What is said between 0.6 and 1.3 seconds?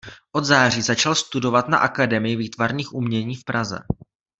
začal